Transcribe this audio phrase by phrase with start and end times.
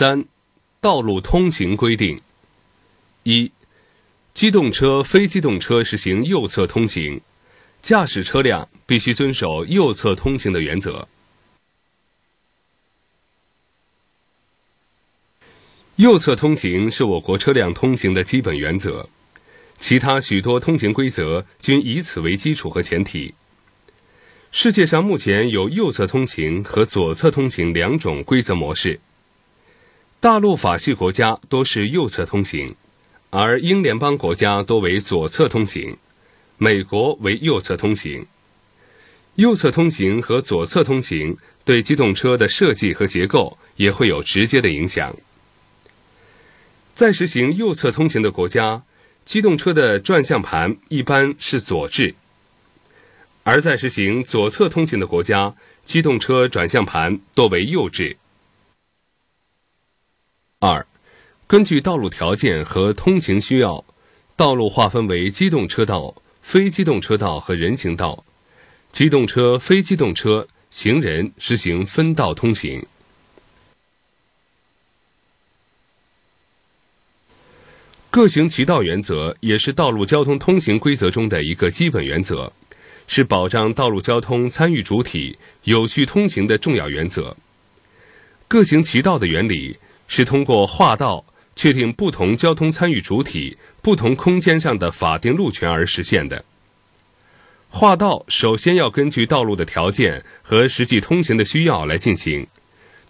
[0.00, 0.26] 三、
[0.80, 2.20] 道路通行规定：
[3.24, 3.50] 一、
[4.32, 7.20] 机动车、非机动车实行右侧通行，
[7.82, 11.08] 驾驶车辆必须遵守右侧通行的原则。
[15.96, 19.08] 右侧通行是我国车辆通行的基本原则，
[19.80, 23.34] 其他许多通行规则均以此为基础和前提。
[24.52, 29.00] 世界上目前有右侧通行和左侧通行两种规则模式。
[30.20, 32.74] 大陆法系国家多是右侧通行，
[33.30, 35.96] 而英联邦国家多为左侧通行，
[36.56, 38.26] 美国为右侧通行。
[39.36, 45.14] 右侧通行和左侧通行对机动车的设计和结构也会有直接的影响。
[46.94, 48.82] 在实行右侧通行的国家，
[49.24, 52.14] 机动车的转向盘一般是左置；
[53.44, 58.16] 而在实行左侧通行的国家，机动车转向盘多为右置。
[60.60, 60.84] 二，
[61.46, 63.84] 根据道路条件和通行需要，
[64.34, 68.24] 道路划分为机动车道、非机动车道和人行道。
[68.90, 72.84] 机动车、非机动车、行人实行分道通行。
[78.10, 82.52] 各行其道原则也是道路交通通行规则中的一个基本原则，
[83.06, 87.36] 是保障道路交通参与主体有序通行的重要原则。
[88.48, 89.76] 各行其道的原理。
[90.08, 96.44] 是通过划道确定不同交通参与主体不同空间上的法定路权而实现的。
[97.70, 102.46] 划道首先要根据道路的条件和实际通行的需要来进行。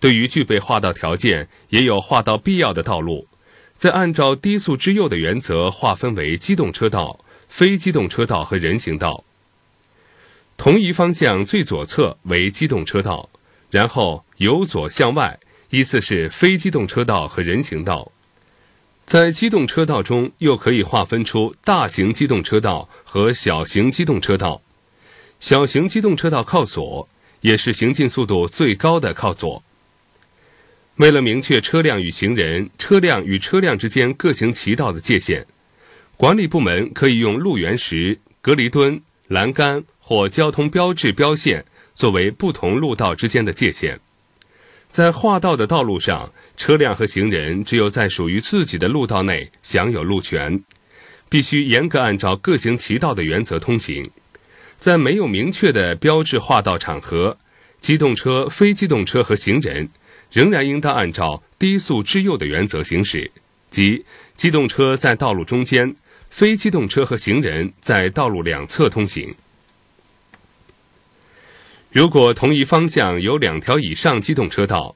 [0.00, 3.26] 对于具备划道条件也有划道必要的道路，
[3.74, 9.24] 再按照低速之右的原则划分为机动车道、非机动车道和人行道。
[10.56, 13.28] 同一方向最左侧为机动车道，
[13.70, 15.38] 然后由左向外。
[15.70, 18.12] 依次是非机动车道和人行道，
[19.04, 24.62] 在机动车道中又可以划分出大型机动车道和小型机动车道。
[25.40, 27.08] 小型机动车道靠左，
[27.40, 29.62] 也是行进速度最高的靠左。
[30.96, 35.46] 为了明确车辆与行人、车辆与车辆之间各行其道的界限，
[36.16, 44.00] 管理部门可以用路缘石、隔离墩、栏杆或交通标志标线作为不同路道之间的界限。
[44.96, 50.58] 在划道的道路上，车辆和行人只有在属于自己的路道内享有路权，
[51.28, 54.10] 必须严格按照各行其道的原则通行。
[54.78, 57.36] 在没有明确的标志划道场合，
[57.78, 59.90] 机动车、非机动车和行人
[60.32, 63.30] 仍然应当按照低速之右的原则行驶，
[63.68, 65.94] 即机动车在道路中间，
[66.30, 69.34] 非机动车和行人在道路两侧通行。
[71.96, 74.94] 如果同一方向有两条以上机动车道，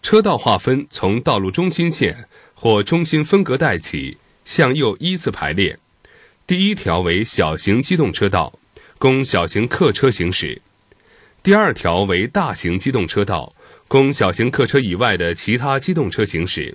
[0.00, 2.24] 车道划分从道路中心线
[2.54, 5.78] 或中心分隔带起，向右依次排列。
[6.46, 8.58] 第一条为小型机动车道，
[8.96, 10.62] 供小型客车行驶；
[11.42, 13.54] 第二条为大型机动车道，
[13.86, 16.74] 供小型客车以外的其他机动车行驶；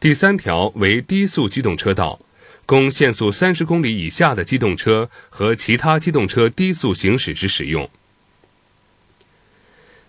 [0.00, 2.18] 第三条为低速机动车道，
[2.64, 7.86] 供限速三十公里以下的机动车和其他机动车低速行驶时使用。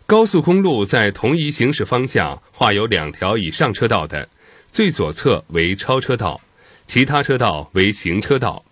[0.05, 4.27] 高速公路在同一行驶方向划有两条以上车道的，
[4.69, 6.39] 最左侧为超车道，
[6.85, 8.63] 其他车道为行车道。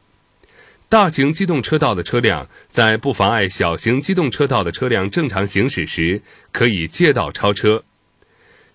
[0.90, 6.22] 大型机动车道的车辆在不妨碍小型机动车道的车辆正常行驶时，
[6.52, 7.86] 可以借道超车。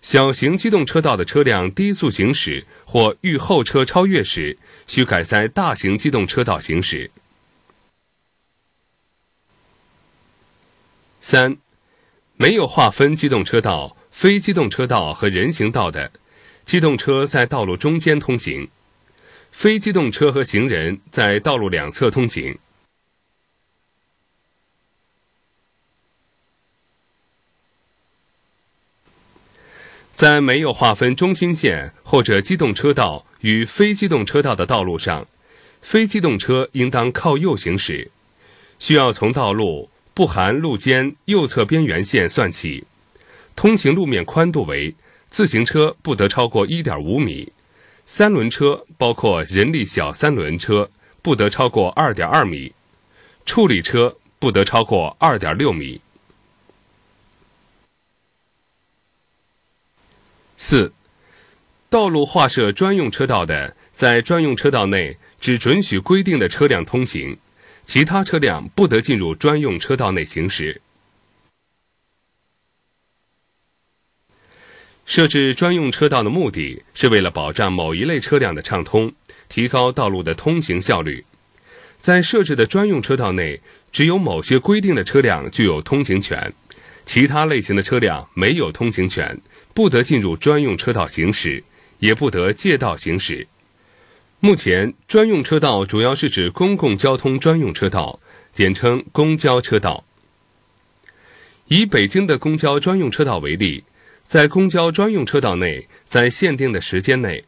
[0.00, 4.56] 小型机动车道的车辆低速行驶或遇后车超越时，
[4.87, 7.11] 需改在大型机动车道行驶。
[11.21, 11.59] 三。
[12.38, 16.12] 没有划分机动车道、非机动车道和人行道的，
[16.66, 18.69] 机动车在道路中间通行，
[19.50, 22.58] 非机动车和行人在道路两侧通行。
[30.12, 35.26] 在没有划分中心线或者机动车道与非机动车道的道路上，
[35.81, 38.11] 非机动车应当靠右行驶，
[38.78, 39.88] 需要从道路。
[40.16, 42.84] 不含路肩右侧边缘线算起，
[43.54, 44.94] 通行路面宽度为：
[45.28, 47.52] 自行车不得超过一点五米，
[48.06, 50.90] 三轮车包括人力小三轮车
[51.20, 52.72] 不得超过二点二米，
[53.44, 56.00] 处理车不得超过二点六米。
[60.56, 60.94] 四、
[61.90, 67.36] 道路划设专用车道的，在专用车道内只准许规定的车辆通行。
[67.87, 70.83] 其他车辆不得进入专用车道内行驶。
[75.05, 79.12] 设置专用车道的目的是为了保障某一类车辆的畅通，
[79.49, 81.25] 提高道路的通行效率。
[81.99, 83.61] 在设置的专用车道内，
[83.93, 86.53] 只有某些规定的车辆具有通行权，
[87.06, 89.41] 其他类型的车辆没有通行权，
[89.73, 91.62] 不得进入专用车道行驶，
[92.00, 93.47] 也不得借道行驶。
[94.46, 98.20] 目前，专用车道主要是指公共交通专用车道，
[98.52, 100.04] 简称公交车道。
[101.66, 103.82] 以北京的公交专用车道为例，
[104.25, 107.43] 在公交专用车道内，在限定的时间内，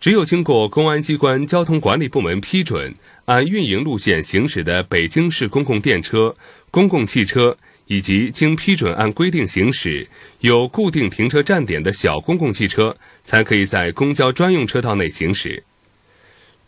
[0.00, 2.96] 只有经过公安机关交通管理部门批准，
[3.26, 6.34] 按运营路线行驶的北京市公共电车、
[6.72, 7.56] 公共汽车，
[7.86, 10.08] 以及经批准按规定行驶、
[10.40, 15.62] 有固定停车站点的小公共汽车，才可以在公交专用车道内行驶。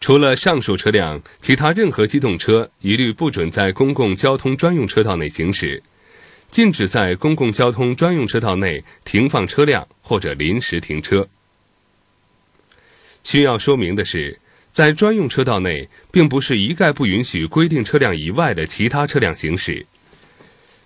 [0.03, 5.81] 除了上述车辆，其他任何机动车一律不准在公共交通专用车道内行驶。
[6.51, 11.29] 禁止在公共交通专用车道内停放车辆或者临时停车。
[13.23, 14.41] 需要说明的是，
[14.73, 19.87] 在专用车道内，并不是一概不允许规定车辆以外的其他车辆行驶。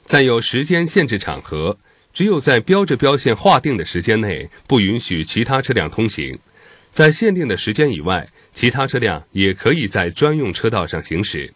[0.04, 1.78] 在有时间限制场合，
[2.12, 6.36] 只有在标志标线划定的时间内，不允许其他车辆通行；
[6.90, 11.52] 在限定的时间以外，其他车辆也可以在专用车道上行驶。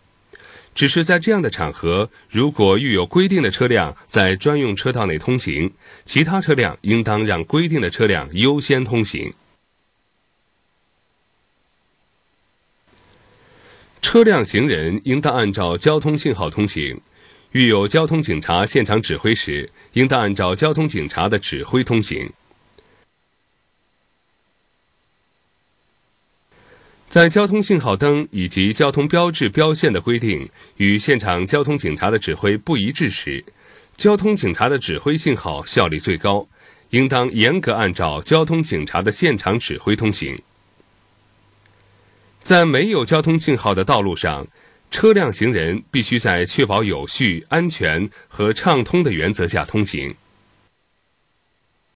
[0.75, 5.73] 只是在这样的场合，如果遇有规定的车辆在专用车道内通行，
[6.05, 9.33] 其他车辆应当让规定的车辆优先通行。
[14.03, 17.01] 车辆行人应当按照交通信号通行，
[17.53, 22.31] 遇有交通警察现场指挥时，应当按照交通警察的指挥通行。
[27.11, 33.45] 在交通信号灯以及交通标志标线的规定与现场交通警察的指挥不一致时，
[33.97, 36.47] 交通警察的指挥信号效力最高，
[36.91, 40.41] 应当严格按照交通警察的现场指挥通行。
[42.41, 44.47] 在没有交通信号的道路上，
[44.93, 50.15] 车辆行人必须在确保有序、安全和畅通的原则下通行。